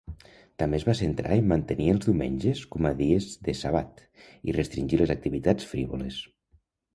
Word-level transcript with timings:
També 0.61 0.77
es 0.81 0.85
va 0.85 0.93
centrar 0.99 1.35
en 1.41 1.51
mantenir 1.51 1.89
els 1.95 2.07
diumenges 2.07 2.61
com 2.77 2.87
a 2.91 2.93
dies 3.03 3.27
de 3.49 3.55
Sabbath 3.61 4.01
i 4.53 4.57
restringir 4.59 5.01
les 5.03 5.15
activitats 5.17 5.71
frívoles. 5.75 6.19